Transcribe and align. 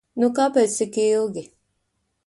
Nu 0.21 0.29
kāpēc 0.39 0.79
tik 0.79 0.99
ilgi? 1.05 1.47